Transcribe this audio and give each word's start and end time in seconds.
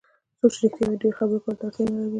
څوک 0.41 0.51
چې 0.57 0.65
رښتیا 0.65 0.81
وایي 0.87 0.99
ډېرو 1.01 1.17
خبرو 1.19 1.41
کولو 1.43 1.59
ته 1.59 1.65
اړتیا 1.67 1.85
نه 1.93 1.99
لري. 2.03 2.09